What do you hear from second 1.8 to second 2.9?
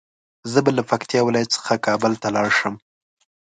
کابل ته لاړ شم